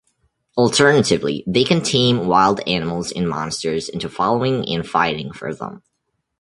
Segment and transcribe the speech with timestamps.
[0.57, 5.83] Alternatively, they can tame wild animals and monsters into following and fighting for them.